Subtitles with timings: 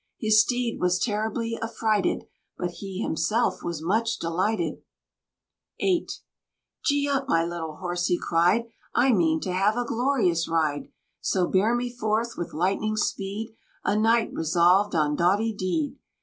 [0.17, 2.23] His steed was terribly affrighted,
[2.57, 4.81] But he himself was much delighted.
[5.79, 6.07] VIII.
[6.83, 10.87] "Gee up, my little horse!" he cried, "I mean to have a glorious ride;
[11.19, 15.99] So bear me forth with lightning speed, A Knight resolved on doughty deed.